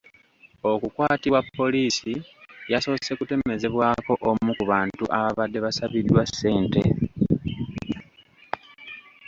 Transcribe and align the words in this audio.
Okukwatibwa 0.71 1.39
poliisi 1.57 2.13
yasoose 2.71 3.11
kutemezebwako 3.19 4.11
omu 4.29 4.51
ku 4.57 4.63
bantu 4.71 5.03
ababadde 5.17 5.59
basabiddwa 5.65 6.21
ssente. 6.29 6.81